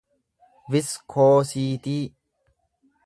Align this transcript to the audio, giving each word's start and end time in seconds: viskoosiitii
viskoosiitii 0.75 2.01